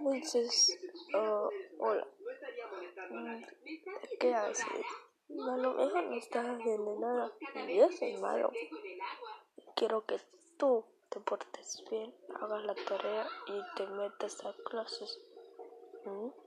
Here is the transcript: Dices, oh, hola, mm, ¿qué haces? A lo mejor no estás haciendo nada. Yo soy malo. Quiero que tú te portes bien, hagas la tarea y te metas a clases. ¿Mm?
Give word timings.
Dices, 0.00 0.78
oh, 1.14 1.50
hola, 1.78 2.06
mm, 3.10 3.42
¿qué 4.18 4.34
haces? 4.34 4.86
A 5.30 5.56
lo 5.56 5.74
mejor 5.74 6.04
no 6.04 6.14
estás 6.16 6.46
haciendo 6.46 6.98
nada. 6.98 7.32
Yo 7.68 7.90
soy 7.90 8.16
malo. 8.18 8.52
Quiero 9.76 10.04
que 10.04 10.20
tú 10.58 10.84
te 11.08 11.20
portes 11.20 11.84
bien, 11.90 12.14
hagas 12.40 12.64
la 12.64 12.74
tarea 12.74 13.26
y 13.46 13.76
te 13.76 13.86
metas 13.86 14.44
a 14.44 14.54
clases. 14.64 15.18
¿Mm? 16.04 16.43